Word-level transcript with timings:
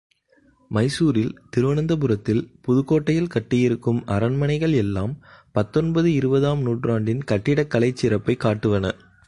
மைசூரில், 0.71 1.35
திருவனந்தபுரத்தில், 1.49 2.49
புதுக்கோட்டையில் 2.67 3.29
கட்டியிருக்கும் 3.33 4.01
அரண்மனைகள் 4.05 4.73
எல்லாம் 4.73 5.19
பத்தொன்பது, 5.51 6.13
இருபதாம் 6.13 6.61
நூற்றாண்டின் 6.61 7.23
கட்டிடக் 7.23 7.71
கலைச் 7.71 7.95
சிறப்பைக் 7.95 8.45
காட்டுவன. 8.45 8.91